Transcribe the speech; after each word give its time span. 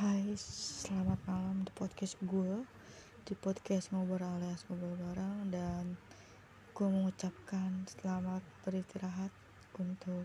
Hai, 0.00 0.32
selamat 0.32 1.20
malam 1.28 1.60
di 1.60 1.68
podcast 1.76 2.16
gue 2.24 2.64
Di 3.20 3.36
podcast 3.36 3.92
ngobrol 3.92 4.32
alias 4.32 4.64
ngobrol 4.64 4.96
bareng 4.96 5.52
Dan 5.52 5.92
gue 6.72 6.88
mengucapkan 6.88 7.84
selamat 7.84 8.40
beristirahat 8.64 9.28
Untuk 9.76 10.24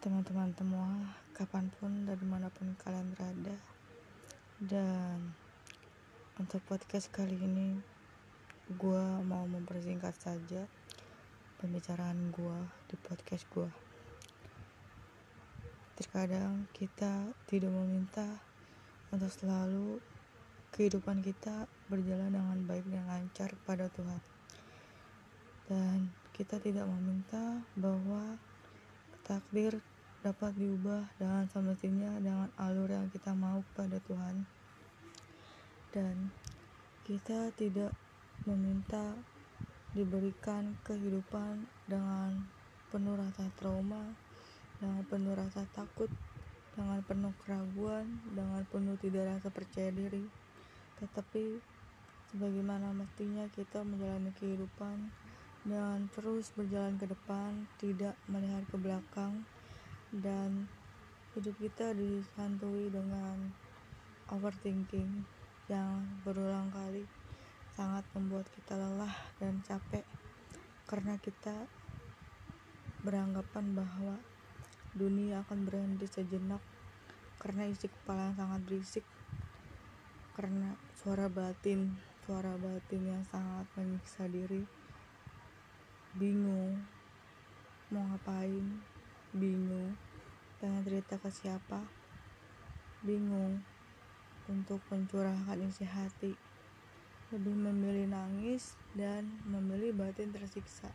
teman-teman 0.00 0.56
semua 0.56 0.88
Kapan 1.36 1.68
pun 1.68 2.08
dan 2.08 2.16
di 2.16 2.24
mana 2.24 2.48
pun 2.48 2.72
kalian 2.80 3.12
berada. 3.12 3.60
Dan 4.56 5.36
untuk 6.40 6.64
podcast 6.64 7.12
kali 7.12 7.36
ini 7.44 7.76
Gue 8.72 9.04
mau 9.28 9.44
mempersingkat 9.52 10.16
saja 10.16 10.64
Pembicaraan 11.60 12.32
gue 12.32 12.58
di 12.88 12.96
podcast 12.96 13.44
gue 13.52 13.68
Terkadang 15.92 16.72
kita 16.72 17.36
tidak 17.44 17.68
meminta 17.68 18.51
untuk 19.12 19.28
selalu 19.28 20.00
kehidupan 20.72 21.20
kita 21.20 21.68
berjalan 21.92 22.32
dengan 22.32 22.58
baik 22.64 22.88
dan 22.88 23.04
lancar 23.04 23.52
kepada 23.52 23.92
Tuhan. 23.92 24.20
Dan 25.68 26.08
kita 26.32 26.56
tidak 26.58 26.88
meminta 26.88 27.60
bahwa 27.76 28.40
takdir 29.22 29.78
dapat 30.24 30.56
diubah 30.56 31.12
dengan 31.20 31.44
semestinya 31.52 32.16
dengan 32.18 32.48
alur 32.56 32.88
yang 32.88 33.12
kita 33.12 33.36
mau 33.36 33.60
kepada 33.72 34.00
Tuhan. 34.08 34.48
Dan 35.92 36.32
kita 37.04 37.52
tidak 37.52 37.92
meminta 38.48 39.12
diberikan 39.92 40.72
kehidupan 40.88 41.68
dengan 41.84 42.48
penuh 42.88 43.12
rasa 43.12 43.44
trauma 43.60 44.16
dengan 44.82 45.06
penuh 45.06 45.38
rasa 45.38 45.62
takut, 45.70 46.10
dengan 46.72 47.00
penuh 47.04 47.34
keraguan, 47.44 48.08
dengan 48.32 48.64
penuh 48.68 48.96
tidak 49.00 49.28
rasa 49.28 49.48
percaya 49.52 49.92
diri. 49.92 50.24
Tetapi 51.00 51.44
sebagaimana 52.32 52.96
mestinya 52.96 53.44
kita 53.52 53.84
menjalani 53.84 54.32
kehidupan 54.40 55.12
dengan 55.62 56.08
terus 56.10 56.50
berjalan 56.56 56.96
ke 56.96 57.06
depan, 57.06 57.68
tidak 57.78 58.16
melihat 58.26 58.64
ke 58.66 58.76
belakang 58.80 59.44
dan 60.10 60.66
hidup 61.32 61.56
kita 61.56 61.96
disantui 61.96 62.92
dengan 62.92 63.52
overthinking 64.28 65.24
yang 65.72 66.04
berulang 66.24 66.68
kali 66.68 67.08
sangat 67.72 68.04
membuat 68.12 68.44
kita 68.52 68.76
lelah 68.76 69.16
dan 69.40 69.64
capek 69.64 70.04
karena 70.84 71.16
kita 71.16 71.64
beranggapan 73.00 73.72
bahwa 73.72 74.20
dunia 74.92 75.44
akan 75.44 75.64
berhenti 75.64 76.04
sejenak 76.08 76.60
karena 77.40 77.66
isi 77.66 77.90
kepala 77.90 78.30
yang 78.30 78.36
sangat 78.38 78.60
berisik 78.68 79.06
karena 80.32 80.76
suara 80.94 81.28
batin 81.28 81.96
suara 82.22 82.54
batin 82.54 83.02
yang 83.02 83.24
sangat 83.26 83.66
menyiksa 83.74 84.30
diri. 84.30 84.62
Bingung 86.14 86.78
mau 87.90 88.06
ngapain? 88.14 88.78
Bingung 89.34 89.98
pengen 90.62 90.86
cerita 90.86 91.18
ke 91.18 91.34
siapa? 91.34 91.82
Bingung 93.02 93.66
untuk 94.46 94.78
mencurahkan 94.86 95.66
isi 95.66 95.82
hati. 95.82 96.38
Lebih 97.34 97.58
memilih 97.58 98.06
nangis 98.06 98.78
dan 98.94 99.26
memilih 99.42 99.90
batin 99.90 100.30
tersiksa. 100.30 100.94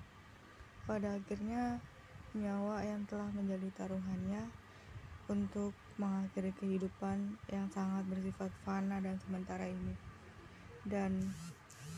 Pada 0.88 1.20
akhirnya 1.20 1.84
nyawa 2.36 2.84
yang 2.84 3.08
telah 3.08 3.30
menjadi 3.32 3.70
taruhannya 3.78 4.44
untuk 5.28 5.72
mengakhiri 6.00 6.56
kehidupan 6.56 7.40
yang 7.52 7.68
sangat 7.72 8.04
bersifat 8.08 8.52
fana 8.64 9.00
dan 9.00 9.20
sementara 9.24 9.68
ini. 9.68 9.96
Dan 10.88 11.20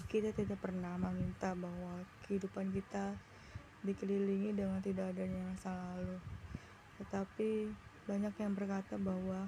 kita 0.10 0.34
tidak 0.34 0.58
pernah 0.58 0.98
meminta 0.98 1.54
bahwa 1.54 2.02
kehidupan 2.26 2.74
kita 2.74 3.14
dikelilingi 3.86 4.58
dengan 4.58 4.82
tidak 4.82 5.14
adanya 5.14 5.54
masa 5.54 5.72
lalu. 5.74 6.18
Tetapi 6.98 7.50
banyak 8.10 8.34
yang 8.42 8.54
berkata 8.58 8.98
bahwa 8.98 9.46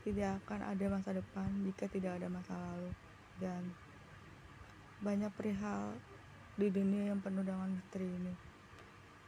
tidak 0.00 0.40
akan 0.44 0.60
ada 0.64 0.84
masa 0.88 1.10
depan 1.12 1.48
jika 1.68 1.84
tidak 1.92 2.16
ada 2.16 2.32
masa 2.32 2.56
lalu. 2.56 2.90
Dan 3.36 3.62
banyak 5.04 5.32
perihal 5.36 5.92
di 6.56 6.72
dunia 6.72 7.12
yang 7.12 7.20
penuh 7.20 7.44
dengan 7.44 7.68
misteri 7.72 8.08
ini. 8.08 8.49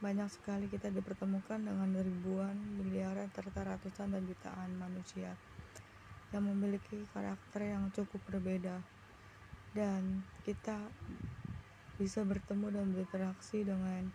Banyak 0.03 0.27
sekali 0.27 0.67
kita 0.67 0.91
dipertemukan 0.91 1.63
dengan 1.63 1.87
ribuan, 1.95 2.59
miliaran, 2.75 3.31
serta 3.31 3.63
ratusan 3.63 4.11
dan 4.11 4.27
jutaan 4.27 4.75
manusia 4.75 5.31
yang 6.35 6.43
memiliki 6.43 7.07
karakter 7.15 7.71
yang 7.71 7.87
cukup 7.95 8.19
berbeda. 8.27 8.83
Dan 9.71 10.27
kita 10.43 10.75
bisa 11.95 12.19
bertemu 12.27 12.67
dan 12.67 12.91
berinteraksi 12.91 13.63
dengan 13.63 14.11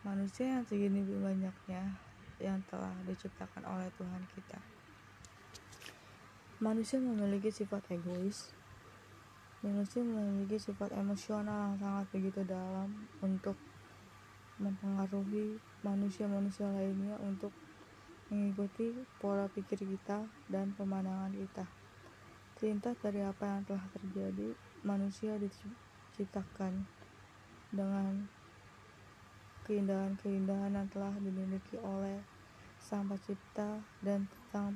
manusia 0.00 0.48
yang 0.48 0.64
segini 0.64 1.04
banyaknya 1.04 1.92
yang 2.40 2.64
telah 2.72 2.96
diciptakan 3.04 3.68
oleh 3.68 3.92
Tuhan 4.00 4.24
kita. 4.32 4.64
Manusia 6.64 6.96
memiliki 6.96 7.52
sifat 7.52 7.84
egois. 7.92 8.48
Manusia 9.60 10.00
memiliki 10.00 10.56
sifat 10.56 10.96
emosional 10.96 11.76
yang 11.76 11.78
sangat 11.78 12.06
begitu 12.16 12.40
dalam 12.48 12.88
untuk 13.20 13.60
mempengaruhi 14.60 15.56
manusia-manusia 15.84 16.68
lainnya 16.68 17.16
untuk 17.22 17.52
mengikuti 18.32 18.96
pola 19.20 19.44
pikir 19.52 19.84
kita 19.84 20.24
dan 20.48 20.72
pemandangan 20.72 21.32
kita. 21.36 21.68
Terlintas 22.56 22.96
dari 23.04 23.20
apa 23.20 23.44
yang 23.44 23.62
telah 23.68 23.86
terjadi, 23.92 24.48
manusia 24.84 25.36
diciptakan 25.36 26.88
dengan 27.72 28.28
keindahan-keindahan 29.68 30.74
yang 30.74 30.88
telah 30.90 31.14
dimiliki 31.20 31.76
oleh 31.80 32.20
Sang 32.82 33.06
Pencipta 33.06 33.78
dan 34.02 34.26
tentang 34.26 34.74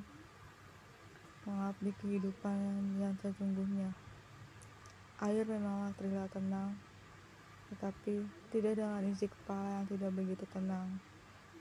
mengabdi 1.43 1.91
kehidupan 1.99 2.57
yang 2.99 3.15
sesungguhnya. 3.19 3.91
Air 5.17 5.43
memanglah 5.43 5.91
terlihat 5.97 6.29
tenang, 6.31 6.77
tetapi 7.73 8.23
tidak 8.53 8.79
dengan 8.79 9.03
isi 9.07 9.27
kepala 9.27 9.81
yang 9.81 9.85
tidak 9.91 10.11
begitu 10.15 10.45
tenang, 10.55 10.87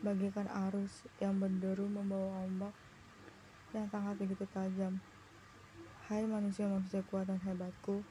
bagikan 0.00 0.46
arus 0.68 1.06
yang 1.18 1.36
berderu 1.36 1.90
membawa 1.90 2.46
ombak 2.46 2.74
yang 3.74 3.90
sangat 3.90 4.14
begitu 4.16 4.46
tajam. 4.54 5.02
Hai 6.06 6.22
manusia-manusia 6.22 7.02
kuat 7.10 7.26
dan 7.26 7.42
hebatku, 7.42 8.06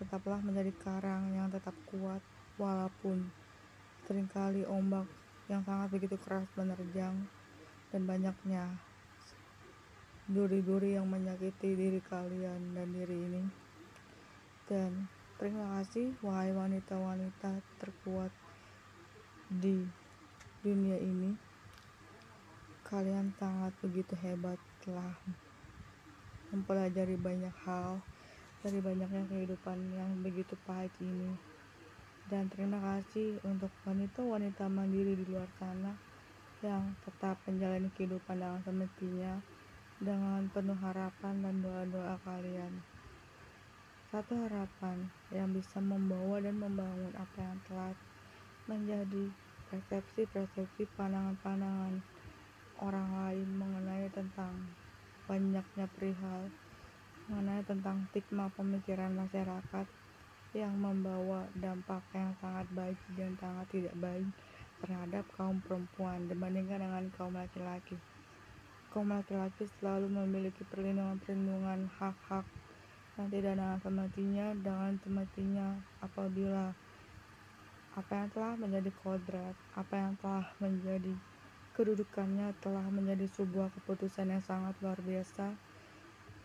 tetaplah 0.00 0.40
menjadi 0.40 0.72
karang 0.80 1.36
yang 1.36 1.52
tetap 1.52 1.76
kuat 1.92 2.24
walaupun 2.56 3.28
sering 4.08 4.26
kali 4.32 4.64
ombak 4.64 5.04
yang 5.52 5.60
sangat 5.68 5.92
begitu 5.92 6.16
keras 6.16 6.48
menerjang 6.56 7.28
dan 7.92 8.02
banyaknya 8.08 8.72
duri-duri 10.32 10.96
yang 10.96 11.04
menyakiti 11.10 11.76
diri 11.76 12.00
kalian 12.00 12.72
dan 12.72 12.88
diri 12.88 13.18
ini. 13.28 13.42
Dan 14.64 15.10
Terima 15.42 15.82
kasih, 15.82 16.14
wahai 16.22 16.54
wanita-wanita 16.54 17.66
terkuat 17.82 18.30
di 19.50 19.82
dunia 20.62 20.94
ini. 21.02 21.34
Kalian 22.86 23.34
sangat 23.42 23.74
begitu 23.82 24.14
hebat 24.22 24.54
telah 24.86 25.10
mempelajari 26.54 27.18
banyak 27.18 27.50
hal 27.66 27.98
dari 28.62 28.78
banyaknya 28.78 29.26
kehidupan 29.26 29.82
yang 29.90 30.14
begitu 30.22 30.54
pahit 30.62 30.94
ini. 31.02 31.34
Dan 32.30 32.46
terima 32.46 32.78
kasih 32.78 33.42
untuk 33.42 33.74
wanita-wanita 33.82 34.70
mandiri 34.70 35.18
di 35.18 35.26
luar 35.26 35.50
sana 35.58 35.90
yang 36.62 36.94
tetap 37.02 37.42
menjalani 37.50 37.90
kehidupan 37.90 38.38
dengan 38.38 38.62
semestinya 38.62 39.42
dengan 39.98 40.46
penuh 40.54 40.78
harapan 40.78 41.42
dan 41.42 41.66
doa-doa 41.66 42.14
kalian. 42.22 42.91
Satu 44.12 44.36
harapan 44.44 45.08
yang 45.32 45.56
bisa 45.56 45.80
membawa 45.80 46.36
dan 46.36 46.60
membangun 46.60 47.16
apa 47.16 47.38
yang 47.40 47.56
telah 47.64 47.96
menjadi 48.68 49.32
persepsi-persepsi 49.72 50.84
pandangan-pandangan 51.00 51.96
orang 52.84 53.08
lain 53.08 53.48
mengenai 53.56 54.12
tentang 54.12 54.68
banyaknya 55.24 55.88
perihal 55.96 56.52
mengenai 57.24 57.64
tentang 57.64 58.04
stigma 58.12 58.52
pemikiran 58.52 59.16
masyarakat 59.16 59.88
yang 60.52 60.76
membawa 60.76 61.48
dampak 61.56 62.04
yang 62.12 62.36
sangat 62.44 62.68
baik 62.76 63.00
dan 63.16 63.32
sangat 63.40 63.64
tidak 63.72 63.96
baik 63.96 64.28
terhadap 64.84 65.24
kaum 65.40 65.56
perempuan 65.64 66.28
dibandingkan 66.28 66.84
dengan 66.84 67.08
kaum 67.16 67.32
laki-laki. 67.32 67.96
Kaum 68.92 69.08
laki-laki 69.08 69.64
selalu 69.80 70.12
memiliki 70.12 70.68
perlindungan-perlindungan 70.68 71.88
hak-hak 71.96 72.44
tidak 73.16 73.54
dengan 73.60 73.78
semestinya 73.80 74.46
dengan 74.56 74.96
semestinya 75.04 75.68
apabila 76.00 76.72
apa 77.92 78.12
yang 78.16 78.28
telah 78.32 78.54
menjadi 78.56 78.90
kodrat, 79.04 79.56
apa 79.76 79.94
yang 80.00 80.12
telah 80.16 80.48
menjadi 80.64 81.12
kedudukannya 81.76 82.56
telah 82.60 82.84
menjadi 82.88 83.28
sebuah 83.32 83.68
keputusan 83.80 84.32
yang 84.32 84.44
sangat 84.44 84.76
luar 84.80 84.96
biasa 85.00 85.56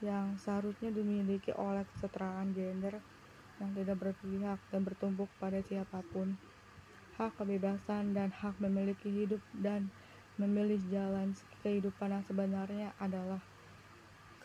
yang 0.04 0.36
seharusnya 0.40 0.92
dimiliki 0.94 1.56
oleh 1.56 1.88
kesetaraan 1.96 2.52
gender 2.54 3.00
yang 3.58 3.72
tidak 3.74 3.98
berpihak 3.98 4.60
dan 4.70 4.82
bertumpuk 4.86 5.32
pada 5.42 5.58
siapa 5.66 6.04
pun. 6.14 6.38
Hak 7.18 7.34
kebebasan 7.42 8.14
dan 8.14 8.30
hak 8.30 8.62
memiliki 8.62 9.10
hidup 9.10 9.42
dan 9.58 9.90
memilih 10.38 10.78
jalan 10.94 11.34
kehidupan 11.66 12.14
yang 12.14 12.24
sebenarnya 12.30 12.94
adalah 13.02 13.42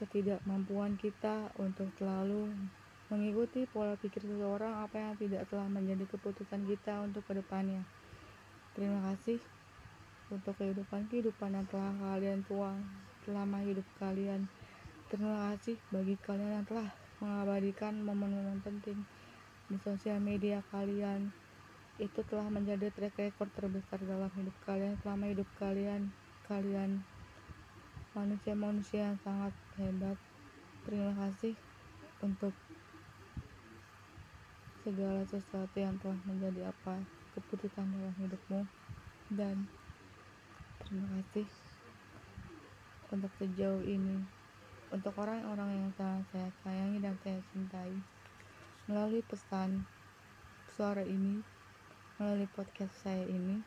ketidakmampuan 0.02 0.98
kita 0.98 1.54
untuk 1.62 1.86
selalu 1.94 2.50
mengikuti 3.06 3.70
pola 3.70 3.94
pikir 3.94 4.26
seseorang 4.26 4.82
apa 4.82 4.98
yang 4.98 5.14
tidak 5.14 5.46
telah 5.46 5.70
menjadi 5.70 6.02
keputusan 6.10 6.66
kita 6.66 7.06
untuk 7.06 7.22
ke 7.28 7.38
depannya. 7.38 7.86
Terima 8.74 8.98
kasih 9.12 9.38
untuk 10.32 10.58
kehidupan-kehidupan 10.58 11.54
yang 11.54 11.66
telah 11.70 11.92
kalian 12.02 12.42
tuang 12.50 12.82
selama 13.22 13.62
hidup 13.62 13.84
kalian. 14.02 14.50
Terima 15.12 15.52
kasih 15.52 15.76
bagi 15.92 16.16
kalian 16.24 16.50
yang 16.58 16.66
telah 16.66 16.88
mengabadikan 17.22 18.00
momen-momen 18.02 18.58
penting 18.64 18.98
di 19.70 19.76
sosial 19.86 20.18
media 20.18 20.64
kalian. 20.74 21.30
Itu 22.00 22.24
telah 22.26 22.48
menjadi 22.50 22.90
track 22.90 23.20
record 23.20 23.52
terbesar 23.54 24.00
dalam 24.02 24.32
hidup 24.34 24.56
kalian 24.66 24.98
selama 25.04 25.30
hidup 25.30 25.46
kalian. 25.60 26.10
Kalian 26.48 27.04
manusia-manusia 28.12 29.12
yang 29.12 29.18
sangat 29.24 29.52
hebat. 29.80 30.16
Terima 30.84 31.12
kasih 31.16 31.56
untuk 32.20 32.52
segala 34.84 35.24
sesuatu 35.24 35.76
yang 35.78 35.96
telah 36.02 36.18
menjadi 36.28 36.68
apa 36.68 37.00
keputusan 37.36 37.88
dalam 37.88 38.14
hidupmu. 38.20 38.60
Dan 39.32 39.64
terima 40.84 41.08
kasih 41.20 41.48
untuk 43.08 43.32
sejauh 43.40 43.84
ini. 43.84 44.20
Untuk 44.92 45.16
orang-orang 45.16 45.72
yang 45.72 45.90
sangat 45.96 46.24
saya 46.32 46.48
sayangi 46.60 47.00
dan 47.00 47.16
saya 47.24 47.40
cintai. 47.52 47.96
Melalui 48.84 49.24
pesan 49.24 49.88
suara 50.72 51.04
ini 51.04 51.40
melalui 52.16 52.48
podcast 52.54 52.92
saya 53.02 53.24
ini 53.28 53.60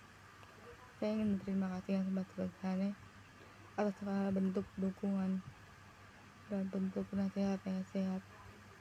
saya 0.98 1.12
ingin 1.18 1.36
berterima 1.36 1.68
kasih 1.76 2.00
yang 2.00 2.06
sebesar-besarnya 2.08 3.05
atas 3.76 3.92
segala 4.00 4.32
bentuk 4.32 4.64
dukungan 4.80 5.44
dan 6.48 6.64
bentuk 6.72 7.04
nasihat 7.12 7.60
yang 7.68 7.84
sehat 7.92 8.24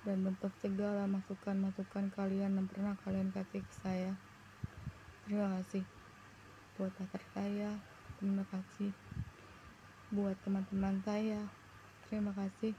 dan 0.06 0.22
bentuk 0.22 0.52
segala 0.62 1.08
masukan-masukan 1.10 2.14
kalian 2.14 2.54
yang 2.54 2.68
pernah 2.70 2.94
kalian 3.02 3.34
kasih 3.34 3.64
ke 3.64 3.74
saya. 3.82 4.12
Terima 5.26 5.50
kasih 5.58 5.82
buat 6.78 6.92
pacar 6.94 7.22
saya. 7.34 7.74
Terima 8.20 8.46
kasih 8.52 8.94
buat 10.14 10.36
teman-teman 10.46 11.02
saya. 11.02 11.42
Terima 12.06 12.30
kasih 12.36 12.76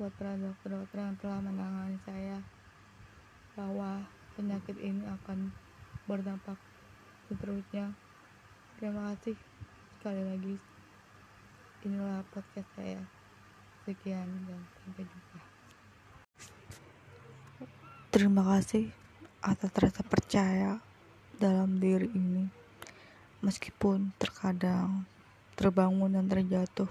buat 0.00 0.14
para 0.16 0.38
dokter-dokter 0.38 1.02
yang 1.02 1.18
telah 1.20 1.42
menangani 1.44 1.98
saya 2.06 2.38
bahwa 3.58 4.06
penyakit 4.38 4.78
ini 4.78 5.02
akan 5.04 5.50
berdampak 6.06 6.56
seterusnya. 7.28 7.92
Terima 8.78 9.12
kasih 9.12 9.34
sekali 9.98 10.22
lagi 10.22 10.77
inilah 11.86 12.26
podcast 12.34 12.66
saya. 12.74 13.02
Sekian 13.86 14.26
dan 14.44 14.60
sampai 14.82 15.04
jumpa. 15.06 15.38
Terima 18.10 18.42
kasih 18.56 18.90
atas 19.38 19.70
rasa 19.78 20.02
percaya 20.02 20.82
dalam 21.38 21.78
diri 21.78 22.10
ini. 22.10 22.50
Meskipun 23.46 24.10
terkadang 24.18 25.06
terbangun 25.54 26.18
dan 26.18 26.26
terjatuh 26.26 26.90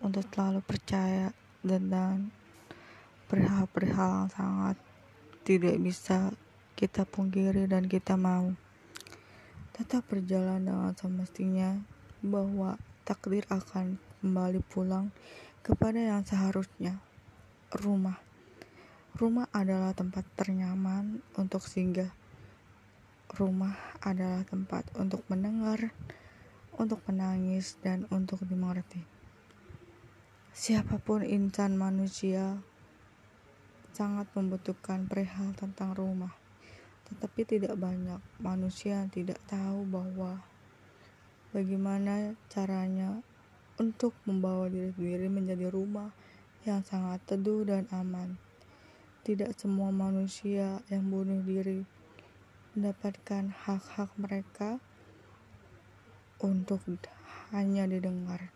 untuk 0.00 0.24
selalu 0.32 0.64
percaya 0.64 1.36
dan 1.60 2.32
perihal-perihal 3.28 4.24
yang 4.24 4.32
sangat 4.32 4.76
tidak 5.44 5.76
bisa 5.76 6.32
kita 6.72 7.04
pungkiri 7.04 7.68
dan 7.68 7.84
kita 7.84 8.16
mau. 8.16 8.56
Tetap 9.76 10.08
berjalan 10.08 10.64
dengan 10.64 10.96
semestinya 10.96 11.76
bahwa 12.24 12.80
takdir 13.04 13.44
akan 13.52 14.00
kembali 14.26 14.58
pulang 14.66 15.14
kepada 15.62 16.02
yang 16.02 16.26
seharusnya 16.26 16.98
rumah. 17.70 18.18
Rumah 19.14 19.54
adalah 19.54 19.94
tempat 19.94 20.26
ternyaman 20.34 21.22
untuk 21.38 21.62
singgah. 21.62 22.10
Rumah 23.30 24.02
adalah 24.02 24.42
tempat 24.42 24.90
untuk 24.98 25.22
mendengar 25.30 25.94
untuk 26.74 27.06
menangis 27.06 27.78
dan 27.78 28.10
untuk 28.10 28.42
dimengerti. 28.42 28.98
Siapa 30.50 30.98
pun 30.98 31.22
insan 31.22 31.78
manusia 31.78 32.58
sangat 33.94 34.26
membutuhkan 34.34 35.06
perihal 35.06 35.54
tentang 35.54 35.94
rumah. 35.94 36.34
Tetapi 37.06 37.46
tidak 37.46 37.78
banyak 37.78 38.18
manusia 38.42 39.06
yang 39.06 39.10
tidak 39.14 39.38
tahu 39.46 39.86
bahwa 39.86 40.42
bagaimana 41.54 42.34
caranya 42.50 43.22
untuk 43.76 44.16
membawa 44.24 44.68
diri 44.72 44.92
sendiri 44.96 45.28
menjadi 45.28 45.68
rumah 45.68 46.12
yang 46.64 46.80
sangat 46.82 47.20
teduh 47.28 47.62
dan 47.62 47.84
aman. 47.92 48.40
Tidak 49.22 49.52
semua 49.58 49.92
manusia 49.92 50.80
yang 50.88 51.10
bunuh 51.10 51.42
diri 51.42 51.82
mendapatkan 52.76 53.52
hak-hak 53.52 54.10
mereka 54.20 54.76
untuk 56.40 56.84
hanya 57.48 57.88
didengar, 57.88 58.52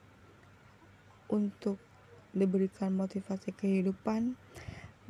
untuk 1.32 1.81
diberikan 2.37 2.94
motivasi 2.94 3.50
kehidupan 3.56 4.37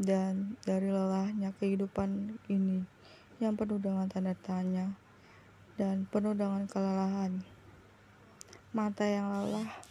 dan 0.00 0.56
dari 0.64 0.88
lelahnya 0.88 1.52
kehidupan 1.60 2.40
ini 2.48 2.86
yang 3.42 3.56
penuh 3.56 3.76
dengan 3.76 4.08
tanda 4.08 4.32
tanya 4.32 4.96
dan 5.76 6.08
penuh 6.08 6.32
dengan 6.32 6.64
kelelahan. 6.68 7.44
Mata 8.70 9.02
yang 9.02 9.28
lelah, 9.28 9.89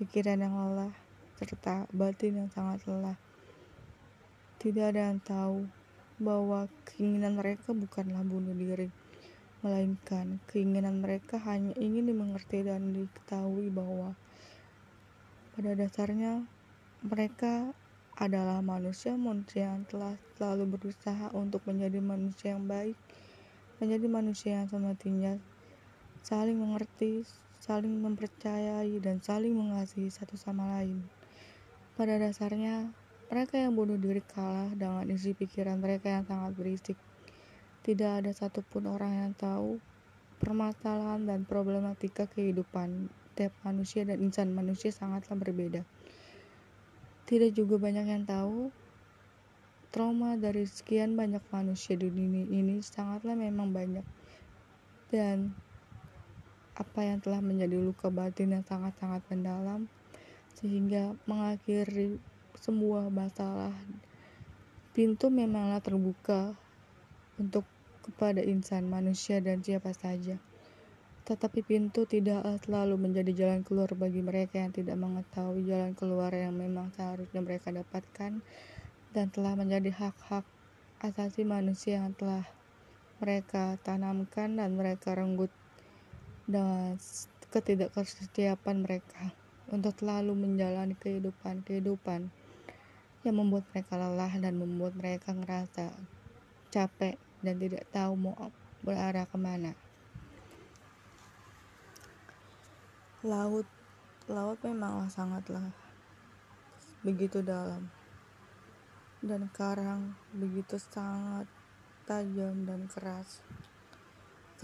pikiran 0.00 0.42
yang 0.42 0.54
lelah, 0.58 0.92
serta 1.38 1.86
batin 1.94 2.42
yang 2.42 2.50
sangat 2.50 2.82
lelah. 2.90 3.14
Tidak 4.58 4.90
ada 4.90 5.10
yang 5.12 5.22
tahu 5.22 5.70
bahwa 6.18 6.66
keinginan 6.86 7.38
mereka 7.38 7.70
bukanlah 7.70 8.22
bunuh 8.26 8.54
diri, 8.54 8.90
melainkan 9.62 10.42
keinginan 10.50 10.98
mereka 10.98 11.38
hanya 11.42 11.74
ingin 11.78 12.10
dimengerti 12.10 12.66
dan 12.66 12.90
diketahui 12.90 13.70
bahwa 13.70 14.18
pada 15.54 15.78
dasarnya 15.78 16.42
mereka 17.04 17.70
adalah 18.18 18.62
manusia-manusia 18.62 19.70
yang 19.74 19.86
telah 19.86 20.14
selalu 20.34 20.78
berusaha 20.78 21.34
untuk 21.34 21.62
menjadi 21.66 21.98
manusia 21.98 22.54
yang 22.54 22.66
baik, 22.66 22.94
menjadi 23.82 24.06
manusia 24.06 24.50
yang 24.62 24.68
semestinya 24.70 25.38
saling 26.24 26.56
mengerti, 26.56 27.20
saling 27.64 27.96
mempercayai, 28.04 29.00
dan 29.00 29.24
saling 29.24 29.56
mengasihi 29.56 30.12
satu 30.12 30.36
sama 30.36 30.76
lain. 30.76 31.00
Pada 31.96 32.20
dasarnya, 32.20 32.92
mereka 33.32 33.56
yang 33.56 33.72
bunuh 33.72 33.96
diri 33.96 34.20
kalah 34.20 34.68
dengan 34.76 35.08
isi 35.08 35.32
pikiran 35.32 35.80
mereka 35.80 36.12
yang 36.12 36.28
sangat 36.28 36.52
berisik. 36.52 37.00
Tidak 37.80 38.20
ada 38.20 38.28
satupun 38.36 38.84
orang 38.84 39.16
yang 39.16 39.32
tahu 39.32 39.80
permasalahan 40.44 41.24
dan 41.24 41.48
problematika 41.48 42.28
kehidupan 42.28 43.08
tiap 43.32 43.56
manusia 43.64 44.04
dan 44.04 44.20
insan 44.20 44.52
manusia 44.52 44.92
sangatlah 44.92 45.40
berbeda. 45.40 45.88
Tidak 47.24 47.56
juga 47.56 47.80
banyak 47.80 48.06
yang 48.12 48.28
tahu 48.28 48.68
trauma 49.88 50.36
dari 50.36 50.68
sekian 50.68 51.16
banyak 51.16 51.40
manusia 51.48 51.96
di 51.96 52.12
dunia 52.12 52.44
ini 52.44 52.82
sangatlah 52.82 53.38
memang 53.38 53.70
banyak 53.70 54.02
dan 55.14 55.54
apa 56.74 57.06
yang 57.06 57.22
telah 57.22 57.38
menjadi 57.38 57.78
luka 57.78 58.10
batin 58.10 58.58
yang 58.58 58.66
sangat-sangat 58.66 59.22
mendalam 59.30 59.86
sehingga 60.58 61.14
mengakhiri 61.26 62.18
semua 62.58 63.06
masalah. 63.10 63.74
Pintu 64.94 65.30
memanglah 65.30 65.82
terbuka 65.82 66.54
untuk 67.38 67.66
kepada 68.04 68.42
insan 68.44 68.86
manusia 68.86 69.42
dan 69.42 69.62
siapa 69.62 69.90
saja. 69.90 70.38
Tetapi 71.24 71.64
pintu 71.64 72.04
tidak 72.04 72.44
selalu 72.62 73.00
menjadi 73.00 73.32
jalan 73.32 73.64
keluar 73.64 73.88
bagi 73.96 74.20
mereka 74.20 74.60
yang 74.60 74.76
tidak 74.76 75.00
mengetahui 75.00 75.64
jalan 75.64 75.96
keluar 75.96 76.28
yang 76.36 76.52
memang 76.52 76.92
seharusnya 76.92 77.40
mereka 77.40 77.72
dapatkan 77.72 78.44
dan 79.16 79.26
telah 79.32 79.56
menjadi 79.56 79.88
hak-hak 79.88 80.44
asasi 81.00 81.48
manusia 81.48 82.02
yang 82.02 82.12
telah 82.12 82.44
mereka 83.24 83.80
tanamkan 83.80 84.60
dan 84.60 84.76
mereka 84.76 85.16
renggut 85.16 85.48
dengan 86.44 86.96
ketidaksetiapan 87.52 88.84
mereka 88.84 89.32
untuk 89.72 89.96
selalu 89.96 90.36
menjalani 90.36 90.96
kehidupan-kehidupan 90.98 92.28
yang 93.24 93.36
membuat 93.36 93.64
mereka 93.72 93.96
lelah 93.96 94.34
dan 94.36 94.54
membuat 94.60 94.92
mereka 94.96 95.32
ngerasa 95.32 95.94
capek 96.68 97.16
dan 97.40 97.56
tidak 97.56 97.88
tahu 97.88 98.12
mau 98.18 98.52
berarah 98.84 99.24
ke 99.24 99.38
mana. 99.40 99.72
laut 103.24 103.64
laut 104.28 104.60
memanglah 104.60 105.08
sangatlah 105.08 105.72
begitu 107.00 107.40
dalam 107.40 107.88
dan 109.24 109.48
karang 109.48 110.12
begitu 110.36 110.76
sangat 110.76 111.48
tajam 112.04 112.68
dan 112.68 112.84
keras 112.84 113.40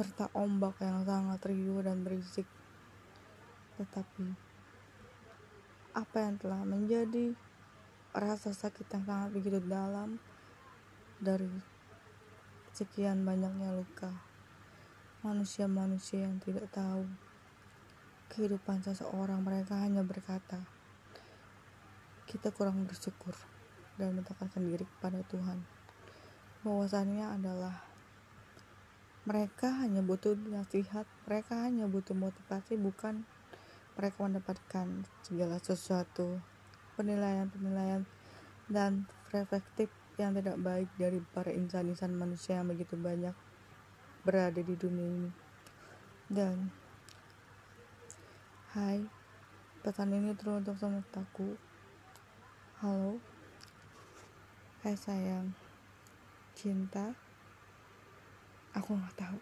serta 0.01 0.33
ombak 0.33 0.81
yang 0.81 1.05
sangat 1.05 1.45
riuh 1.45 1.85
dan 1.85 2.01
berisik. 2.01 2.49
Tetapi 3.77 4.33
apa 5.93 6.17
yang 6.25 6.41
telah 6.41 6.65
menjadi 6.65 7.37
rasa 8.17 8.57
sakit 8.57 8.89
yang 8.97 9.05
sangat 9.05 9.29
begitu 9.37 9.61
dalam 9.61 10.17
dari 11.21 11.53
sekian 12.73 13.29
banyaknya 13.29 13.77
luka? 13.77 14.09
Manusia-manusia 15.21 16.25
yang 16.25 16.41
tidak 16.41 16.73
tahu 16.73 17.05
kehidupan 18.33 18.81
seseorang 18.81 19.45
mereka 19.45 19.85
hanya 19.85 20.01
berkata 20.01 20.65
kita 22.25 22.49
kurang 22.57 22.89
bersyukur 22.89 23.37
dan 24.01 24.17
mendekatkan 24.17 24.65
diri 24.65 24.89
kepada 24.97 25.21
Tuhan. 25.29 25.61
Bahwasannya 26.65 27.37
adalah 27.37 27.90
mereka 29.29 29.69
hanya 29.85 30.01
butuh 30.01 30.33
nasihat 30.49 31.05
mereka 31.29 31.69
hanya 31.69 31.85
butuh 31.85 32.17
motivasi 32.17 32.81
bukan 32.81 33.29
mereka 33.99 34.17
mendapatkan 34.25 34.87
segala 35.21 35.61
sesuatu. 35.61 36.41
Penilaian-penilaian 36.97 38.05
dan 38.69 39.09
reflektif 39.33 39.89
yang 40.21 40.37
tidak 40.37 40.61
baik 40.61 40.89
dari 41.01 41.21
para 41.33 41.49
insan-insan 41.49 42.13
manusia 42.13 42.61
yang 42.61 42.69
begitu 42.69 42.97
banyak 42.97 43.33
berada 44.21 44.61
di 44.61 44.75
dunia 44.77 45.09
ini. 45.09 45.31
Dan 46.29 46.69
hai 48.77 49.01
pesan 49.81 50.13
ini 50.13 50.37
teruntuk 50.37 50.77
semestaku 50.77 51.57
halo 52.85 53.17
hai 54.85 54.95
sayang 54.95 55.57
cinta 56.53 57.17
aku 58.71 58.95
nggak 58.95 59.17
tahu. 59.19 59.39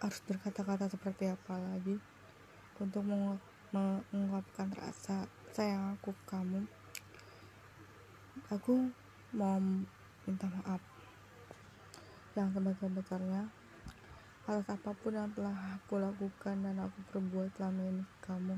Harus 0.00 0.20
berkata-kata 0.24 0.88
seperti 0.88 1.28
apa 1.28 1.56
lagi 1.56 1.96
untuk 2.80 3.04
mengungkapkan 3.72 4.72
rasa 4.76 5.28
sayang 5.52 5.96
aku 5.96 6.12
ke 6.12 6.24
kamu. 6.28 6.60
Aku 8.52 8.88
mau 9.36 9.60
minta 10.24 10.48
maaf. 10.48 10.82
Yang 12.36 12.60
sebesar-besarnya 12.60 13.42
atas 14.50 14.66
apa 14.66 14.90
pun 14.96 15.14
yang 15.14 15.30
telah 15.30 15.78
aku 15.78 16.00
lakukan 16.02 16.56
dan 16.64 16.76
aku 16.82 16.98
perbuat 17.12 17.54
selama 17.54 17.82
ini 17.86 18.02
ke 18.02 18.18
kamu. 18.26 18.56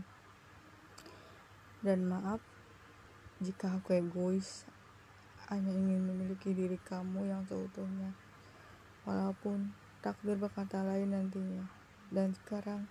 Dan 1.83 2.07
maaf 2.07 2.41
jika 3.43 3.75
aku 3.77 3.99
egois 3.99 4.65
hanya 5.51 5.75
ingin 5.75 6.01
memiliki 6.07 6.55
diri 6.55 6.79
kamu 6.79 7.27
yang 7.27 7.43
seutuhnya 7.45 8.15
walaupun 9.03 9.75
takdir 10.03 10.35
berkata 10.39 10.83
lain 10.83 11.15
nantinya. 11.15 11.67
Dan 12.13 12.35
sekarang 12.37 12.85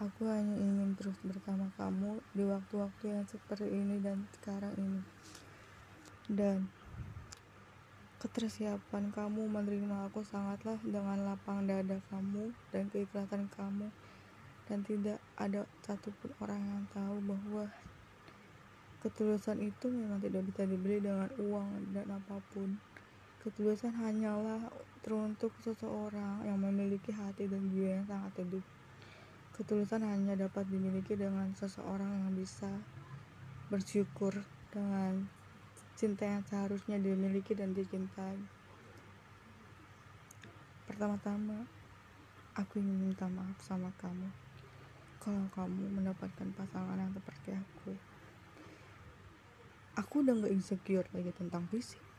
aku 0.00 0.26
hanya 0.26 0.56
ingin 0.56 0.96
terus 0.96 1.14
bersama 1.22 1.68
kamu 1.76 2.18
di 2.32 2.42
waktu-waktu 2.48 3.04
yang 3.14 3.24
seperti 3.28 3.68
ini 3.68 4.00
dan 4.00 4.26
sekarang 4.40 4.74
ini. 4.80 5.02
Dan 6.26 6.66
ketersiapan 8.20 9.12
kamu 9.12 9.48
menerima 9.48 10.12
aku 10.12 10.24
sangatlah 10.26 10.76
dengan 10.84 11.24
lapang 11.24 11.64
dada 11.68 12.00
kamu 12.10 12.52
dan 12.72 12.88
keikhlasan 12.88 13.46
kamu. 13.52 13.92
Dan 14.70 14.86
tidak 14.86 15.18
ada 15.34 15.66
satupun 15.82 16.30
orang 16.38 16.62
yang 16.62 16.82
tahu 16.94 17.18
bahwa 17.26 17.66
ketulusan 19.00 19.64
itu 19.64 19.88
memang 19.88 20.20
tidak 20.20 20.44
bisa 20.46 20.62
dibeli 20.68 21.00
dengan 21.00 21.26
uang 21.40 21.96
dan 21.96 22.06
apa 22.12 22.36
pun 22.52 22.76
ketulusan 23.40 23.96
hanyalah 23.96 24.68
teruntuk 25.00 25.48
seseorang 25.64 26.44
yang 26.44 26.60
memiliki 26.60 27.08
hati 27.08 27.48
dan 27.48 27.72
jiwa 27.72 27.96
yang 27.96 28.04
sangat 28.04 28.32
teduh. 28.36 28.66
Ketulusan 29.56 30.04
hanya 30.04 30.36
dapat 30.36 30.68
dimiliki 30.68 31.16
dengan 31.16 31.48
seseorang 31.56 32.20
yang 32.20 32.36
bisa 32.36 32.68
bersyukur 33.72 34.36
dengan 34.68 35.24
cinta 35.96 36.28
yang 36.28 36.44
seharusnya 36.44 37.00
dimiliki 37.00 37.56
dan 37.56 37.72
dicintai. 37.72 38.36
Pertama-tama, 40.84 41.64
aku 42.60 42.76
ingin 42.76 43.08
minta 43.08 43.24
maaf 43.24 43.56
sama 43.64 43.88
kamu 43.96 44.28
kalau 45.16 45.48
kamu 45.56 45.96
mendapatkan 45.96 46.48
pasangan 46.52 47.00
yang 47.00 47.12
seperti 47.16 47.56
aku. 47.56 47.96
Aku 49.96 50.20
udah 50.20 50.36
gak 50.44 50.52
insecure 50.52 51.08
lagi 51.16 51.32
tentang 51.32 51.64
fisik 51.72 52.09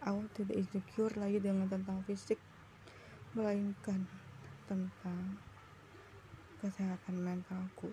aku 0.00 0.24
tidak 0.32 0.56
insecure 0.56 1.12
lagi 1.20 1.38
dengan 1.40 1.68
tentang 1.68 2.00
fisik 2.08 2.40
melainkan 3.36 4.08
tentang 4.64 5.38
kesehatan 6.60 7.20
mentalku. 7.20 7.92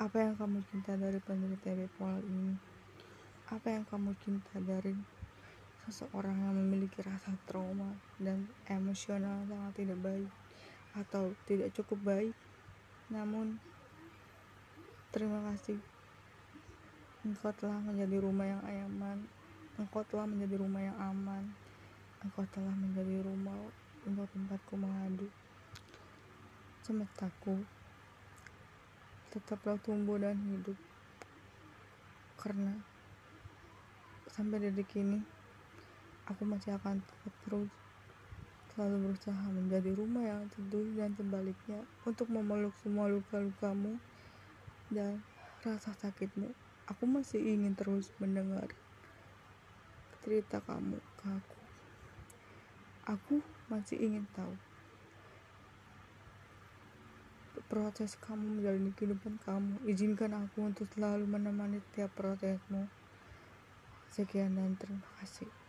Apa 0.00 0.28
yang 0.28 0.34
kamu 0.36 0.64
cinta 0.68 0.96
dari 0.96 1.20
penderita 1.20 1.72
bipolar 1.72 2.20
ini? 2.24 2.56
Apa 3.52 3.74
yang 3.74 3.84
kamu 3.84 4.16
cinta 4.24 4.56
dari 4.60 4.96
seseorang 5.84 6.38
yang 6.46 6.54
memiliki 6.56 7.02
rasa 7.02 7.34
trauma 7.44 7.92
dan 8.22 8.46
emosional 8.70 9.44
sangat 9.50 9.82
tidak 9.82 9.98
baik 10.00 10.30
atau 10.96 11.36
tidak 11.44 11.74
cukup 11.76 12.00
baik? 12.02 12.36
Namun 13.12 13.60
terima 15.12 15.42
kasih. 15.52 15.78
Engkau 17.22 17.54
telah 17.54 17.78
menjadi 17.78 18.18
rumah 18.18 18.46
yang 18.48 18.62
nyaman 18.64 19.41
Engkau 19.80 20.04
telah 20.04 20.28
menjadi 20.28 20.60
rumah 20.60 20.84
yang 20.84 20.98
aman. 21.00 21.48
Engkau 22.20 22.44
telah 22.52 22.76
menjadi 22.76 23.24
rumah 23.24 23.56
untuk 24.04 24.28
tempatku 24.36 24.76
mengadu. 24.76 25.32
Semestaku, 26.84 27.56
tetaplah 29.32 29.80
tumbuh 29.80 30.20
dan 30.20 30.36
hidup. 30.44 30.76
Karena 32.36 32.76
sampai 34.28 34.60
detik 34.60 34.92
ini, 35.00 35.24
aku 36.28 36.44
masih 36.44 36.76
akan 36.76 37.00
tetap 37.00 37.34
terus 37.48 37.72
selalu 38.72 39.08
berusaha 39.08 39.44
menjadi 39.52 39.92
rumah 39.92 40.24
yang 40.24 40.48
teduh 40.52 40.84
dan 40.96 41.12
sebaliknya 41.12 41.80
untuk 42.08 42.28
memeluk 42.32 42.72
semua 42.80 43.08
luka-lukamu 43.08 44.00
dan 44.92 45.20
rasa 45.64 45.92
sakitmu. 45.96 46.52
Aku 46.88 47.04
masih 47.08 47.40
ingin 47.40 47.76
terus 47.76 48.12
mendengar 48.16 48.68
cerita 50.22 50.62
kamu 50.62 50.96
ke 51.18 51.26
aku. 51.26 51.58
Aku 53.10 53.34
masih 53.66 53.98
ingin 53.98 54.24
tahu 54.32 54.54
proses 57.72 58.20
kamu 58.20 58.60
menjalani 58.60 58.92
kehidupan 58.92 59.40
kamu. 59.40 59.80
Izinkan 59.88 60.36
aku 60.36 60.68
untuk 60.68 60.84
selalu 60.92 61.24
menemani 61.24 61.80
setiap 61.88 62.12
prosesmu. 62.12 62.84
Sekian 64.12 64.60
dan 64.60 64.76
terima 64.76 65.08
kasih. 65.16 65.61